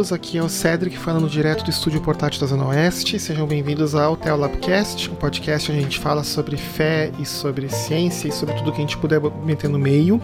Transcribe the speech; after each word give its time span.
todos, 0.00 0.12
aqui 0.14 0.38
é 0.38 0.42
o 0.42 0.48
Cedric 0.48 0.96
falando 0.96 1.28
direto 1.28 1.62
do 1.62 1.68
estúdio 1.68 2.00
portátil 2.00 2.40
da 2.40 2.46
Zona 2.46 2.68
Oeste. 2.68 3.18
Sejam 3.18 3.46
bem-vindos 3.46 3.94
ao 3.94 4.16
Teolabcast, 4.16 5.10
um 5.10 5.14
podcast 5.14 5.70
onde 5.70 5.80
a 5.80 5.82
gente 5.82 5.98
fala 5.98 6.24
sobre 6.24 6.56
fé 6.56 7.12
e 7.18 7.26
sobre 7.26 7.68
ciência 7.68 8.28
e 8.28 8.32
sobre 8.32 8.54
tudo 8.54 8.72
que 8.72 8.78
a 8.78 8.80
gente 8.80 8.96
puder 8.96 9.20
meter 9.44 9.68
no 9.68 9.78
meio. 9.78 10.18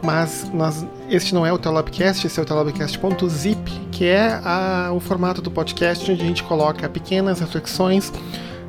Mas 0.00 0.48
nós, 0.54 0.86
este 1.10 1.34
não 1.34 1.44
é 1.44 1.52
o 1.52 1.58
Teolabcast, 1.58 2.24
esse 2.24 2.38
é 2.38 2.42
o 2.42 2.46
Teolabcast.zip, 2.46 3.70
que 3.90 4.04
é 4.04 4.40
a, 4.44 4.92
o 4.94 5.00
formato 5.00 5.42
do 5.42 5.50
podcast 5.50 6.08
onde 6.08 6.22
a 6.22 6.24
gente 6.24 6.44
coloca 6.44 6.88
pequenas 6.88 7.40
reflexões 7.40 8.12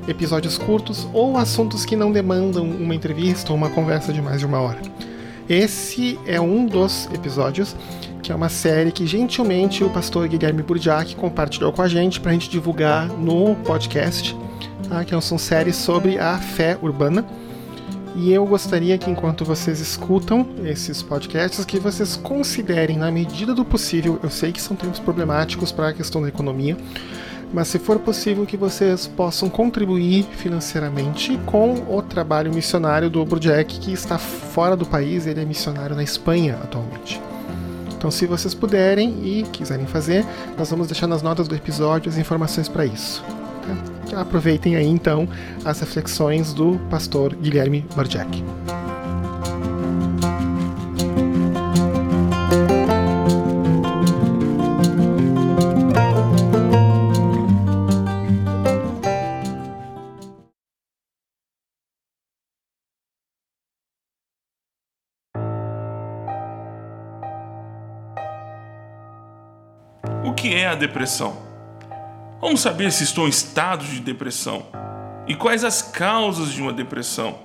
episódios 0.08 0.58
curtos 0.58 1.08
ou 1.14 1.38
assuntos 1.38 1.86
que 1.86 1.96
não 1.96 2.12
demandam 2.12 2.64
uma 2.64 2.96
entrevista 2.96 3.52
ou 3.52 3.58
uma 3.58 3.70
conversa 3.70 4.12
de 4.12 4.24
mais 4.24 4.40
de 4.40 4.48
uma 4.48 4.60
hora. 4.60 4.82
Esse 5.48 6.20
é 6.26 6.42
um 6.42 6.66
dos 6.66 7.08
episódios 7.14 7.76
que 8.22 8.32
é 8.32 8.36
uma 8.36 8.50
série 8.50 8.92
que 8.92 9.06
gentilmente 9.06 9.84
o 9.84 9.90
pastor 9.90 10.28
Guilherme 10.28 10.62
Burdiak 10.62 11.16
compartilhou 11.16 11.72
com 11.72 11.82
a 11.82 11.88
gente 11.88 12.20
para 12.20 12.32
a 12.32 12.34
gente 12.34 12.50
divulgar 12.50 13.08
no 13.08 13.56
podcast, 13.58 14.36
tá? 14.90 15.04
que 15.04 15.20
são 15.22 15.38
séries 15.38 15.76
sobre 15.76 16.20
a 16.20 16.38
fé 16.38 16.78
urbana. 16.82 17.26
E 18.16 18.34
eu 18.34 18.46
gostaria 18.48 18.98
que 18.98 19.12
enquanto 19.12 19.46
vocês 19.46 19.80
escutam 19.80 20.48
esses 20.66 21.04
podcasts, 21.04 21.64
que 21.64 21.80
vocês 21.80 22.16
considerem, 22.16 22.98
na 22.98 23.12
medida 23.12 23.54
do 23.54 23.64
possível, 23.64 24.20
eu 24.24 24.30
sei 24.30 24.52
que 24.52 24.62
são 24.62 24.76
tempos 24.76 25.00
problemáticos 25.00 25.72
para 25.72 25.90
a 25.90 25.94
questão 25.94 26.24
da 26.24 26.28
economia, 26.28 26.76
mas 27.54 27.68
se 27.68 27.80
for 27.80 28.00
possível 28.00 28.46
que 28.46 28.58
vocês 28.58 29.08
possam 29.08 29.50
contribuir 29.50 30.24
financeiramente 30.24 31.40
com 31.46 31.76
o 31.96 32.02
trabalho 32.02 32.54
missionário 32.54 33.10
do 33.10 33.24
Burjack, 33.24 33.80
que 33.80 33.94
está 33.94 34.18
fora 34.18 34.76
do 34.76 34.86
país, 34.86 35.28
ele 35.28 35.42
é 35.42 35.46
missionário 35.46 35.96
na 35.96 36.04
Espanha 36.04 36.58
atualmente. 36.62 37.22
Então, 37.98 38.12
se 38.12 38.26
vocês 38.28 38.54
puderem 38.54 39.10
e 39.24 39.44
quiserem 39.52 39.88
fazer, 39.88 40.24
nós 40.58 40.70
vamos 40.70 40.88
deixar 40.88 41.08
nas 41.08 41.22
notas 41.22 41.48
do 41.48 41.56
episódio 41.56 42.10
as 42.10 42.18
informações 42.18 42.70
para 42.70 42.86
isso. 42.86 43.24
Tá? 44.10 44.22
Aproveitem 44.22 44.76
aí 44.76 44.88
então 44.88 45.28
as 45.66 45.80
reflexões 45.80 46.54
do 46.54 46.80
pastor 46.90 47.36
Guilherme 47.36 47.86
Borjak. 47.96 48.44
Que 70.34 70.54
é 70.54 70.68
a 70.68 70.76
depressão? 70.76 71.38
Vamos 72.40 72.62
saber 72.62 72.92
se 72.92 73.04
estou 73.04 73.26
em 73.26 73.30
estado 73.30 73.86
de 73.86 74.00
depressão 74.00 74.66
e 75.28 75.36
quais 75.36 75.64
as 75.64 75.82
causas 75.82 76.52
de 76.52 76.62
uma 76.62 76.72
depressão. 76.72 77.40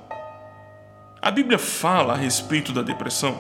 A 1.21 1.31
Bíblia 1.31 1.59
fala 1.59 2.15
a 2.15 2.17
respeito 2.17 2.73
da 2.73 2.83
depressão. 2.83 3.39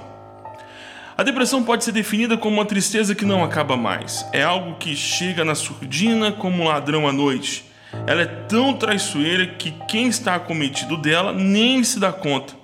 A 1.16 1.22
depressão 1.22 1.62
pode 1.62 1.84
ser 1.84 1.92
definida 1.92 2.36
como 2.36 2.56
uma 2.56 2.64
tristeza 2.64 3.14
que 3.14 3.24
não 3.24 3.44
acaba 3.44 3.76
mais. 3.76 4.26
É 4.32 4.42
algo 4.42 4.76
que 4.76 4.96
chega 4.96 5.44
na 5.44 5.54
surdina 5.54 6.32
como 6.32 6.62
um 6.62 6.68
ladrão 6.68 7.06
à 7.06 7.12
noite. 7.12 7.70
Ela 8.06 8.22
é 8.22 8.26
tão 8.26 8.72
traiçoeira 8.72 9.46
que 9.46 9.72
quem 9.86 10.08
está 10.08 10.34
acometido 10.34 10.96
dela 10.96 11.32
nem 11.32 11.84
se 11.84 12.00
dá 12.00 12.12
conta. 12.12 12.54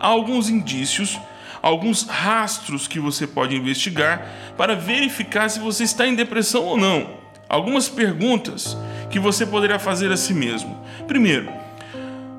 Há 0.00 0.06
alguns 0.06 0.48
indícios 0.48 1.18
alguns 1.66 2.04
rastros 2.04 2.86
que 2.86 3.00
você 3.00 3.26
pode 3.26 3.56
investigar 3.56 4.24
para 4.56 4.76
verificar 4.76 5.48
se 5.48 5.58
você 5.58 5.82
está 5.82 6.06
em 6.06 6.14
depressão 6.14 6.62
ou 6.62 6.78
não. 6.78 7.16
Algumas 7.48 7.88
perguntas 7.88 8.76
que 9.10 9.18
você 9.18 9.44
poderá 9.44 9.76
fazer 9.76 10.12
a 10.12 10.16
si 10.16 10.32
mesmo. 10.32 10.80
Primeiro, 11.08 11.50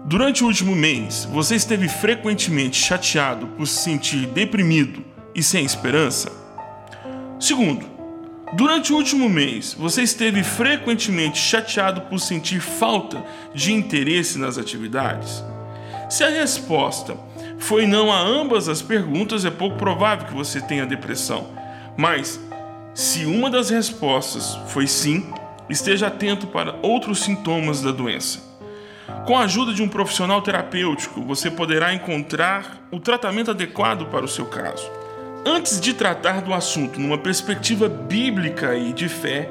durante 0.05 0.45
o 0.45 0.47
último 0.47 0.73
mês, 0.73 1.27
você 1.29 1.55
esteve 1.55 1.89
frequentemente 1.89 2.77
chateado 2.77 3.47
por 3.47 3.67
se 3.67 3.83
sentir 3.83 4.27
deprimido 4.27 5.03
e 5.35 5.44
sem 5.44 5.65
esperança? 5.65 6.31
Segundo, 7.38 7.85
durante 8.53 8.94
o 8.94 8.95
último 8.95 9.27
mês, 9.27 9.75
você 9.77 10.03
esteve 10.03 10.41
frequentemente 10.41 11.38
chateado 11.38 11.99
por 12.01 12.19
sentir 12.19 12.61
falta 12.61 13.21
de 13.53 13.73
interesse 13.73 14.39
nas 14.39 14.57
atividades? 14.57 15.44
Se 16.09 16.23
a 16.23 16.29
resposta 16.29 17.17
foi 17.57 17.85
não 17.85 18.12
a 18.12 18.19
ambas 18.19 18.69
as 18.69 18.81
perguntas, 18.81 19.45
é 19.45 19.50
pouco 19.50 19.78
provável 19.78 20.28
que 20.28 20.34
você 20.34 20.62
tenha 20.62 20.85
depressão. 20.85 21.50
Mas, 21.97 22.40
se 22.94 23.25
uma 23.25 23.50
das 23.50 23.69
respostas 23.69 24.57
foi 24.68 24.88
sim, 24.88 25.31
esteja 25.69 26.07
atento 26.07 26.47
para 26.47 26.75
outros 26.81 27.22
sintomas 27.23 27.81
da 27.81 27.91
doença. 27.91 28.40
Com 29.25 29.38
a 29.38 29.44
ajuda 29.44 29.73
de 29.73 29.81
um 29.81 29.88
profissional 29.88 30.41
terapêutico, 30.41 31.22
você 31.22 31.50
poderá 31.50 31.94
encontrar 31.94 32.88
o 32.91 33.00
tratamento 33.00 33.51
adequado 33.51 34.06
para 34.06 34.25
o 34.25 34.28
seu 34.28 34.45
caso. 34.45 34.89
Antes 35.45 35.79
de 35.79 35.94
tratar 35.94 36.41
do 36.41 36.53
assunto 36.53 37.00
numa 37.00 37.18
perspectiva 37.18 37.88
bíblica 37.88 38.75
e 38.75 38.94
de 38.94 39.07
fé, 39.07 39.50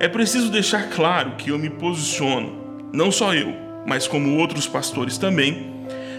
é 0.00 0.08
preciso 0.08 0.50
deixar 0.50 0.90
claro 0.90 1.32
que 1.36 1.50
eu 1.50 1.58
me 1.58 1.70
posiciono, 1.70 2.88
não 2.92 3.10
só 3.10 3.34
eu, 3.34 3.54
mas 3.86 4.06
como 4.06 4.36
outros 4.36 4.66
pastores 4.66 5.18
também, 5.18 5.77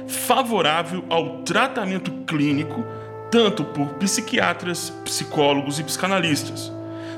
favorável 0.09 1.03
ao 1.09 1.43
tratamento 1.43 2.11
clínico, 2.25 2.83
tanto 3.31 3.63
por 3.63 3.87
psiquiatras, 3.93 4.89
psicólogos 5.05 5.79
e 5.79 5.83
psicanalistas. 5.83 6.71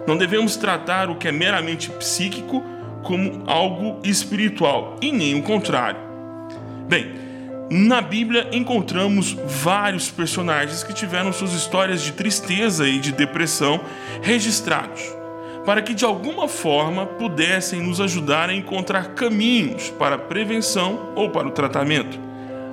Não 0.06 0.18
devemos 0.18 0.56
tratar 0.58 1.10
o 1.10 1.16
que 1.16 1.28
é 1.28 1.32
meramente 1.32 1.90
psíquico 1.92 2.64
como 3.04 3.44
algo 3.48 4.00
espiritual, 4.04 4.98
e 5.02 5.12
nem 5.12 5.40
o 5.40 5.44
contrário. 5.44 6.00
Bem, 6.88 7.14
na 7.70 8.02
Bíblia 8.02 8.50
encontramos 8.52 9.32
vários 9.46 10.12
personagens 10.12 10.84
que 10.84 10.94
tiveram 10.94 11.32
suas 11.32 11.54
histórias 11.54 12.02
de 12.02 12.12
tristeza 12.12 12.88
e 12.88 13.00
de 13.00 13.12
depressão 13.12 13.80
registrados, 14.22 15.02
para 15.66 15.82
que 15.82 15.94
de 15.94 16.04
alguma 16.04 16.48
forma 16.48 17.06
pudessem 17.06 17.82
nos 17.82 18.02
ajudar 18.02 18.50
a 18.50 18.54
encontrar 18.54 19.16
caminhos 19.16 19.90
para 19.92 20.16
a 20.16 20.20
prevenção 20.20 21.14
ou 21.16 21.30
para 21.30 21.48
o 21.48 21.52
tratamento. 21.52 22.31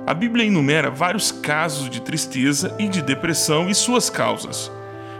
A 0.09 0.13
Bíblia 0.15 0.43
enumera 0.43 0.89
vários 0.89 1.31
casos 1.31 1.87
de 1.87 2.01
tristeza 2.01 2.75
e 2.79 2.87
de 2.87 2.99
depressão 2.99 3.69
e 3.69 3.75
suas 3.75 4.09
causas, 4.09 4.71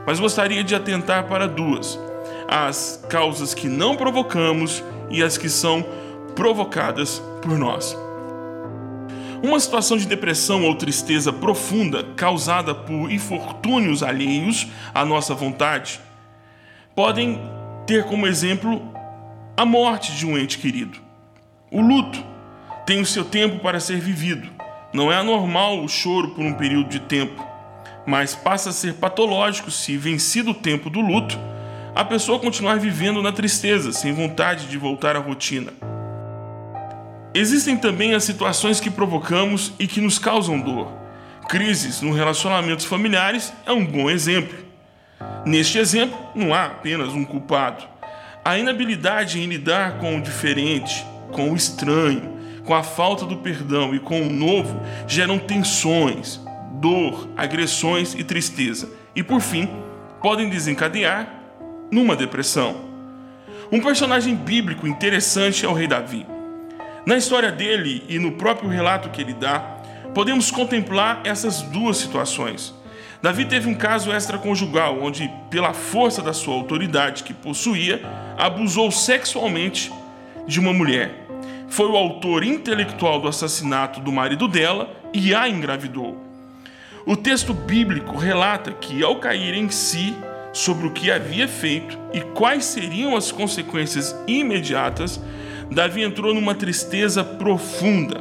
mas 0.03 0.19
gostaria 0.19 0.63
de 0.63 0.73
atentar 0.73 1.25
para 1.25 1.47
duas: 1.47 1.99
as 2.47 2.99
causas 3.07 3.53
que 3.53 3.67
não 3.67 3.95
provocamos 3.95 4.83
e 5.11 5.21
as 5.21 5.37
que 5.37 5.47
são 5.47 5.85
provocadas 6.35 7.21
por 7.39 7.55
nós. 7.55 7.95
Uma 9.43 9.59
situação 9.59 9.95
de 9.95 10.07
depressão 10.07 10.63
ou 10.63 10.73
tristeza 10.73 11.31
profunda 11.31 12.03
causada 12.15 12.73
por 12.73 13.11
infortúnios 13.11 14.01
alheios 14.01 14.65
à 14.91 15.05
nossa 15.05 15.35
vontade 15.35 16.01
podem 16.95 17.39
ter 17.85 18.05
como 18.05 18.25
exemplo 18.25 18.91
a 19.55 19.63
morte 19.67 20.13
de 20.13 20.25
um 20.25 20.35
ente 20.35 20.57
querido. 20.57 20.97
O 21.69 21.79
luto 21.79 22.25
tem 22.87 22.99
o 22.99 23.05
seu 23.05 23.23
tempo 23.23 23.59
para 23.59 23.79
ser 23.79 23.99
vivido 23.99 24.57
não 24.91 25.11
é 25.11 25.17
anormal 25.17 25.83
o 25.83 25.87
choro 25.87 26.29
por 26.29 26.43
um 26.43 26.53
período 26.53 26.89
de 26.89 26.99
tempo, 26.99 27.45
mas 28.05 28.33
passa 28.33 28.69
a 28.69 28.73
ser 28.73 28.95
patológico 28.95 29.69
se, 29.69 29.95
vencido 29.97 30.51
o 30.51 30.55
tempo 30.55 30.89
do 30.89 30.99
luto, 30.99 31.37
a 31.95 32.03
pessoa 32.03 32.39
continuar 32.39 32.79
vivendo 32.79 33.21
na 33.21 33.31
tristeza, 33.31 33.91
sem 33.91 34.13
vontade 34.13 34.67
de 34.67 34.77
voltar 34.77 35.15
à 35.15 35.19
rotina. 35.19 35.73
Existem 37.33 37.77
também 37.77 38.15
as 38.15 38.23
situações 38.23 38.79
que 38.79 38.89
provocamos 38.89 39.71
e 39.77 39.85
que 39.85 40.01
nos 40.01 40.17
causam 40.17 40.59
dor. 40.59 40.91
Crises 41.47 42.01
nos 42.01 42.15
relacionamentos 42.15 42.85
familiares 42.85 43.53
é 43.65 43.71
um 43.71 43.85
bom 43.85 44.09
exemplo. 44.09 44.57
Neste 45.45 45.77
exemplo, 45.77 46.17
não 46.33 46.53
há 46.53 46.65
apenas 46.65 47.09
um 47.09 47.23
culpado. 47.23 47.83
A 48.43 48.57
inabilidade 48.57 49.39
em 49.39 49.45
lidar 49.45 49.99
com 49.99 50.17
o 50.17 50.21
diferente, 50.21 51.05
com 51.31 51.51
o 51.51 51.55
estranho, 51.55 52.38
com 52.69 52.75
a 52.75 52.83
falta 52.83 53.25
do 53.25 53.37
perdão 53.37 53.95
e 53.95 53.99
com 53.99 54.21
o 54.21 54.29
novo 54.29 54.79
geram 55.07 55.39
tensões, 55.39 56.39
dor, 56.73 57.27
agressões 57.35 58.13
e 58.13 58.23
tristeza, 58.23 58.91
e 59.15 59.23
por 59.23 59.41
fim 59.41 59.67
podem 60.21 60.47
desencadear 60.49 61.33
numa 61.89 62.15
depressão. 62.15 62.75
Um 63.71 63.81
personagem 63.81 64.35
bíblico 64.35 64.85
interessante 64.85 65.65
é 65.65 65.67
o 65.67 65.73
rei 65.73 65.87
Davi. 65.87 66.27
Na 67.07 67.17
história 67.17 67.51
dele 67.51 68.05
e 68.07 68.19
no 68.19 68.33
próprio 68.33 68.69
relato 68.69 69.09
que 69.09 69.19
ele 69.19 69.33
dá, 69.33 69.61
podemos 70.13 70.51
contemplar 70.51 71.21
essas 71.23 71.63
duas 71.63 71.97
situações. 71.97 72.75
Davi 73.19 73.45
teve 73.45 73.67
um 73.67 73.73
caso 73.73 74.11
extraconjugal 74.11 75.01
onde, 75.01 75.27
pela 75.49 75.73
força 75.73 76.21
da 76.21 76.33
sua 76.33 76.53
autoridade 76.53 77.23
que 77.23 77.33
possuía, 77.33 77.99
abusou 78.37 78.91
sexualmente 78.91 79.91
de 80.45 80.59
uma 80.59 80.71
mulher 80.71 81.28
foi 81.69 81.87
o 81.87 81.95
autor 81.95 82.43
intelectual 82.43 83.21
do 83.21 83.27
assassinato 83.27 83.99
do 83.99 84.11
marido 84.11 84.47
dela 84.47 84.89
e 85.13 85.33
a 85.33 85.47
engravidou. 85.47 86.17
O 87.05 87.15
texto 87.15 87.53
bíblico 87.53 88.17
relata 88.17 88.71
que, 88.71 89.03
ao 89.03 89.17
cair 89.17 89.53
em 89.53 89.69
si, 89.69 90.15
sobre 90.51 90.87
o 90.87 90.91
que 90.91 91.11
havia 91.11 91.47
feito 91.47 91.97
e 92.13 92.21
quais 92.21 92.65
seriam 92.65 93.15
as 93.15 93.31
consequências 93.31 94.15
imediatas, 94.27 95.21
Davi 95.71 96.03
entrou 96.03 96.33
numa 96.33 96.55
tristeza 96.55 97.23
profunda. 97.23 98.19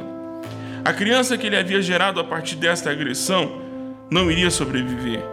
A 0.85 0.93
criança 0.93 1.37
que 1.37 1.47
ele 1.47 1.57
havia 1.57 1.81
gerado 1.81 2.19
a 2.19 2.23
partir 2.23 2.55
desta 2.55 2.91
agressão 2.91 3.61
não 4.09 4.31
iria 4.31 4.49
sobreviver. 4.49 5.23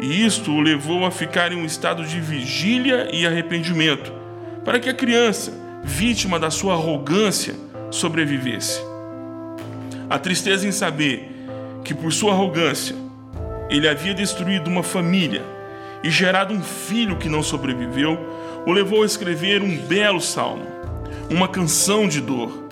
E 0.00 0.24
isto 0.24 0.50
o 0.50 0.60
levou 0.60 1.04
a 1.04 1.10
ficar 1.10 1.52
em 1.52 1.56
um 1.56 1.64
estado 1.64 2.04
de 2.04 2.20
vigília 2.20 3.08
e 3.12 3.26
arrependimento, 3.26 4.12
para 4.64 4.78
que 4.78 4.88
a 4.88 4.94
criança, 4.94 5.52
vítima 5.84 6.38
da 6.38 6.50
sua 6.50 6.72
arrogância, 6.74 7.54
sobrevivesse. 7.90 8.80
A 10.08 10.18
tristeza 10.18 10.66
em 10.66 10.72
saber 10.72 11.30
que, 11.84 11.94
por 11.94 12.12
sua 12.12 12.32
arrogância, 12.32 12.96
ele 13.68 13.88
havia 13.88 14.14
destruído 14.14 14.68
uma 14.68 14.82
família 14.82 15.42
e 16.02 16.10
gerado 16.10 16.52
um 16.52 16.62
filho 16.62 17.16
que 17.16 17.28
não 17.28 17.42
sobreviveu, 17.42 18.18
o 18.66 18.72
levou 18.72 19.02
a 19.02 19.06
escrever 19.06 19.62
um 19.62 19.76
belo 19.76 20.20
salmo, 20.20 20.66
uma 21.30 21.48
canção 21.48 22.08
de 22.08 22.20
dor. 22.20 22.68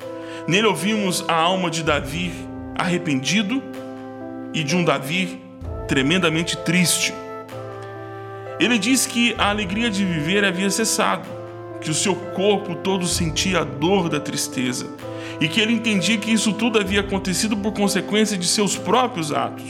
Nele 0.47 0.67
ouvimos 0.67 1.25
a 1.29 1.35
alma 1.35 1.71
de 1.71 1.83
Davi 1.83 2.33
arrependido 2.77 3.63
e 4.53 4.65
de 4.65 4.75
um 4.75 4.85
Davi 4.85 5.41
tremendamente 5.87 6.57
triste. 6.59 7.15
Ele 8.59 8.79
diz 8.79 9.07
que 9.07 9.35
a 9.39 9.51
alegria 9.51 9.91
de 9.91 10.05
viver 10.05 10.45
havia 10.45 10.71
cessado, 10.71 11.29
que 11.83 11.91
o 11.91 11.95
seu 11.95 12.15
corpo 12.15 12.75
todo 12.77 13.07
sentia 13.07 13.61
a 13.61 13.65
dor 13.65 14.09
da 14.09 14.21
tristeza 14.21 14.89
e 15.41 15.49
que 15.49 15.61
ele 15.61 15.73
entendia 15.73 16.17
que 16.19 16.33
isso 16.33 16.53
tudo 16.53 16.79
havia 16.79 17.01
acontecido 17.01 17.57
por 17.57 17.73
consequência 17.73 18.39
de 18.39 18.47
seus 18.47 18.77
próprios 18.77 19.33
atos. 19.33 19.67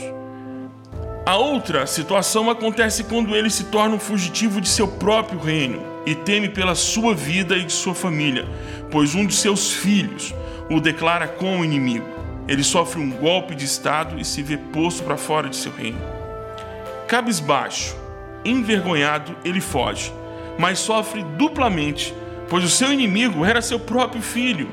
A 1.25 1.37
outra 1.37 1.87
situação 1.87 2.49
acontece 2.49 3.05
quando 3.05 3.35
ele 3.35 3.49
se 3.49 3.65
torna 3.65 3.95
um 3.95 3.99
fugitivo 3.99 4.61
de 4.61 4.67
seu 4.67 4.87
próprio 4.87 5.39
reino 5.39 5.81
e 6.05 6.13
teme 6.13 6.49
pela 6.49 6.75
sua 6.75 7.15
vida 7.15 7.55
e 7.55 7.63
de 7.63 7.71
sua 7.71 7.95
família, 7.95 8.45
pois 8.91 9.15
um 9.15 9.25
de 9.25 9.33
seus 9.33 9.71
filhos 9.71 10.33
o 10.69 10.79
declara 10.79 11.27
como 11.27 11.63
inimigo. 11.63 12.05
Ele 12.47 12.63
sofre 12.63 13.01
um 13.01 13.09
golpe 13.09 13.55
de 13.55 13.63
Estado 13.63 14.19
e 14.19 14.25
se 14.25 14.43
vê 14.43 14.57
posto 14.57 15.03
para 15.03 15.15
fora 15.15 15.49
de 15.49 15.55
seu 15.55 15.71
reino. 15.71 15.99
Cabisbaixo, 17.07 17.95
envergonhado, 18.43 19.33
ele 19.45 19.61
foge, 19.61 20.11
mas 20.57 20.79
sofre 20.79 21.23
duplamente, 21.37 22.13
pois 22.49 22.63
o 22.63 22.69
seu 22.69 22.91
inimigo 22.91 23.45
era 23.45 23.61
seu 23.61 23.79
próprio 23.79 24.21
filho. 24.21 24.69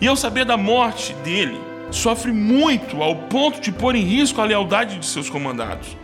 E 0.00 0.06
ao 0.06 0.16
saber 0.16 0.44
da 0.44 0.56
morte 0.56 1.14
dele, 1.24 1.58
sofre 1.90 2.32
muito 2.32 3.02
ao 3.02 3.14
ponto 3.16 3.60
de 3.60 3.72
pôr 3.72 3.94
em 3.94 4.02
risco 4.02 4.40
a 4.40 4.44
lealdade 4.44 4.98
de 4.98 5.06
seus 5.06 5.30
comandados. 5.30 5.96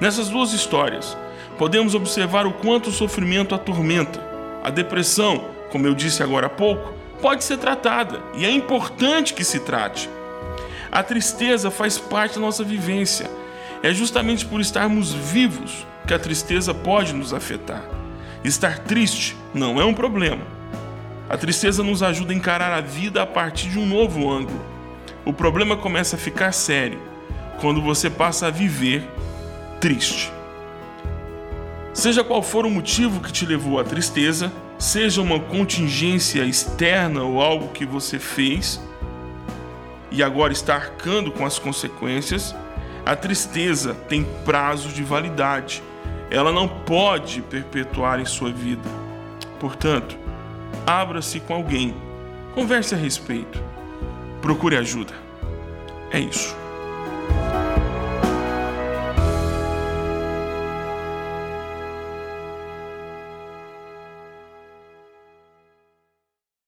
Nessas 0.00 0.28
duas 0.28 0.52
histórias, 0.52 1.16
podemos 1.56 1.94
observar 1.94 2.46
o 2.46 2.52
quanto 2.52 2.90
o 2.90 2.92
sofrimento 2.92 3.54
atormenta. 3.54 4.22
A 4.62 4.70
depressão, 4.70 5.44
como 5.70 5.86
eu 5.86 5.94
disse 5.94 6.22
agora 6.22 6.46
há 6.46 6.50
pouco, 6.50 6.94
pode 7.20 7.42
ser 7.42 7.58
tratada 7.58 8.20
e 8.36 8.44
é 8.44 8.50
importante 8.50 9.34
que 9.34 9.42
se 9.42 9.60
trate. 9.60 10.08
A 10.90 11.02
tristeza 11.02 11.70
faz 11.70 11.98
parte 11.98 12.36
da 12.36 12.40
nossa 12.40 12.64
vivência. 12.64 13.30
É 13.82 13.92
justamente 13.92 14.44
por 14.46 14.60
estarmos 14.60 15.12
vivos 15.12 15.86
que 16.06 16.14
a 16.14 16.18
tristeza 16.18 16.72
pode 16.72 17.12
nos 17.12 17.34
afetar. 17.34 17.82
Estar 18.48 18.78
triste 18.78 19.36
não 19.52 19.78
é 19.78 19.84
um 19.84 19.92
problema. 19.92 20.40
A 21.28 21.36
tristeza 21.36 21.82
nos 21.82 22.02
ajuda 22.02 22.32
a 22.32 22.34
encarar 22.34 22.72
a 22.72 22.80
vida 22.80 23.22
a 23.22 23.26
partir 23.26 23.68
de 23.68 23.78
um 23.78 23.84
novo 23.84 24.32
ângulo. 24.32 24.64
O 25.22 25.34
problema 25.34 25.76
começa 25.76 26.16
a 26.16 26.18
ficar 26.18 26.52
sério 26.52 26.98
quando 27.60 27.82
você 27.82 28.08
passa 28.08 28.46
a 28.46 28.50
viver 28.50 29.06
triste. 29.78 30.32
Seja 31.92 32.24
qual 32.24 32.42
for 32.42 32.64
o 32.64 32.70
motivo 32.70 33.20
que 33.20 33.30
te 33.30 33.44
levou 33.44 33.78
à 33.78 33.84
tristeza, 33.84 34.50
seja 34.78 35.20
uma 35.20 35.38
contingência 35.38 36.42
externa 36.42 37.22
ou 37.24 37.42
algo 37.42 37.68
que 37.68 37.84
você 37.84 38.18
fez 38.18 38.80
e 40.10 40.22
agora 40.22 40.54
está 40.54 40.74
arcando 40.74 41.30
com 41.30 41.44
as 41.44 41.58
consequências, 41.58 42.54
a 43.04 43.14
tristeza 43.14 43.92
tem 44.08 44.24
prazo 44.46 44.88
de 44.88 45.02
validade. 45.02 45.82
Ela 46.30 46.52
não 46.52 46.68
pode 46.68 47.42
perpetuar 47.42 48.20
em 48.20 48.24
sua 48.24 48.50
vida. 48.50 48.88
Portanto, 49.58 50.16
abra-se 50.86 51.40
com 51.40 51.54
alguém, 51.54 51.94
converse 52.54 52.94
a 52.94 52.98
respeito, 52.98 53.62
procure 54.40 54.76
ajuda. 54.76 55.14
É 56.10 56.20
isso. 56.20 56.56